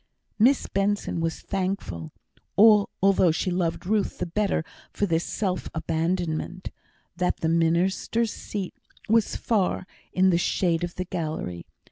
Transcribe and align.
Miss 0.39 0.65
Benson 0.65 1.19
was 1.21 1.41
thankful 1.41 2.11
(although 2.57 3.29
she 3.29 3.51
loved 3.51 3.85
Ruth 3.85 4.17
the 4.17 4.25
better 4.25 4.65
for 4.91 5.05
this 5.05 5.23
self 5.23 5.69
abandonment) 5.75 6.71
that 7.15 7.41
the 7.41 7.49
minister's 7.49 8.33
seat 8.33 8.73
was 9.07 9.35
far 9.35 9.85
in 10.11 10.31
the 10.31 10.39
shade 10.39 10.83
of 10.83 10.95
the 10.95 11.05
gallery. 11.05 11.67